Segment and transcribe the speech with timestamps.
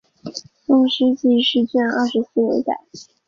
[0.65, 2.73] 宋诗纪事卷二十四有载。